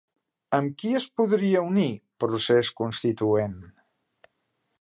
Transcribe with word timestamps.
Amb 0.59 0.71
qui 0.83 0.93
es 0.99 1.05
podria 1.19 1.61
unir 1.73 1.85
Procés 2.25 2.75
Constituent? 2.83 3.57